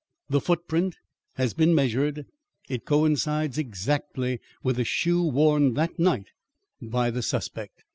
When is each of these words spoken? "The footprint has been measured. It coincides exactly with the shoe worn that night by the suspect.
"The 0.31 0.41
footprint 0.41 0.95
has 1.35 1.53
been 1.53 1.75
measured. 1.75 2.25
It 2.67 2.85
coincides 2.87 3.59
exactly 3.59 4.39
with 4.63 4.77
the 4.77 4.83
shoe 4.83 5.21
worn 5.21 5.75
that 5.75 5.99
night 5.99 6.29
by 6.81 7.11
the 7.11 7.21
suspect. 7.21 7.83